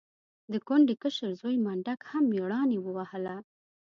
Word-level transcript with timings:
د 0.51 0.53
کونډې 0.67 0.95
کشر 1.03 1.29
زوی 1.41 1.57
منډک 1.65 1.99
هم 2.11 2.23
مېړانې 2.31 2.77
ووهله. 2.81 3.35